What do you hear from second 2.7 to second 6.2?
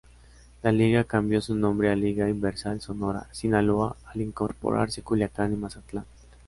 Sonora-Sinaloa al incorporarse Culiacán y Mazatlán.